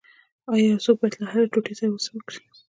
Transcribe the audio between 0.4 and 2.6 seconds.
ایا یو څوک باید له هرې ټوټې سره څه وکړي